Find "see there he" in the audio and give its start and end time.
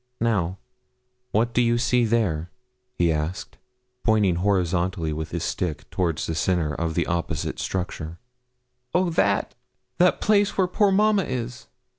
1.77-3.11